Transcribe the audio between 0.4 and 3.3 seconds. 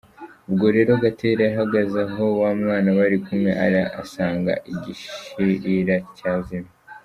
Ubwo rero Gatera yageze aho wa mwana bari